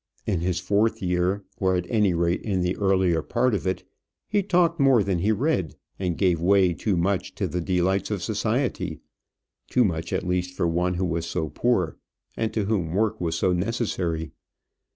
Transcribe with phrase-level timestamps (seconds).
[0.25, 3.83] In his fourth year, or, at any rate, in the earlier part of it,
[4.27, 8.23] he talked more than he read, and gave way too much to the delights of
[8.23, 8.99] society
[9.69, 11.97] too much, at least, for one who was so poor,
[12.35, 14.31] and to whom work was so necessary.